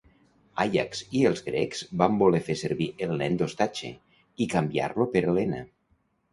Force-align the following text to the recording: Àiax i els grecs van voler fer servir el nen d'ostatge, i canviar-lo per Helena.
Àiax 0.61 1.01
i 1.19 1.21
els 1.29 1.43
grecs 1.49 1.83
van 2.03 2.17
voler 2.23 2.41
fer 2.49 2.57
servir 2.63 2.89
el 3.09 3.15
nen 3.21 3.39
d'ostatge, 3.43 3.95
i 4.47 4.51
canviar-lo 4.57 5.11
per 5.15 5.27
Helena. 5.31 5.65